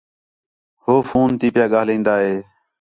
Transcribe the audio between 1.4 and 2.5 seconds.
پِیا ڳاھلین٘دا ہِے